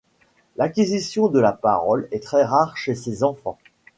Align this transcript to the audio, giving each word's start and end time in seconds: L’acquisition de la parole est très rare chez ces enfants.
L’acquisition 0.55 1.27
de 1.27 1.39
la 1.39 1.51
parole 1.51 2.07
est 2.09 2.23
très 2.23 2.43
rare 2.43 2.75
chez 2.75 2.95
ces 2.95 3.21
enfants. 3.23 3.59